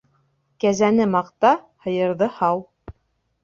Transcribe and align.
Кәзәне 0.65 1.07
маҡта, 1.11 1.53
һыйырҙы 1.87 2.33
һау. 2.41 2.69